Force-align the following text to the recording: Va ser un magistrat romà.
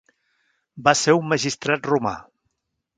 Va 0.89 0.95
ser 1.03 1.15
un 1.19 1.29
magistrat 1.35 1.95
romà. 1.95 2.19